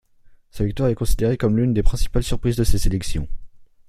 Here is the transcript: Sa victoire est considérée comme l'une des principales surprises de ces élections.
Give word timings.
Sa 0.49 0.63
victoire 0.65 0.89
est 0.89 0.95
considérée 0.95 1.37
comme 1.37 1.57
l'une 1.57 1.75
des 1.75 1.83
principales 1.83 2.23
surprises 2.23 2.55
de 2.55 2.63
ces 2.63 2.87
élections. 2.87 3.27